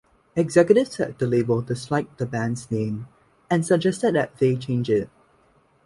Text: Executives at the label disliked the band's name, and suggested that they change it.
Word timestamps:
Executives 0.35 0.99
at 0.99 1.19
the 1.19 1.27
label 1.27 1.61
disliked 1.61 2.17
the 2.17 2.25
band's 2.25 2.71
name, 2.71 3.07
and 3.51 3.63
suggested 3.63 4.15
that 4.15 4.35
they 4.39 4.55
change 4.55 4.89
it. 4.89 5.11